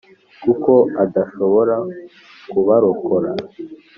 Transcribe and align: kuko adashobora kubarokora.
kuko 0.43 0.73
adashobora 1.03 1.75
kubarokora. 2.49 3.31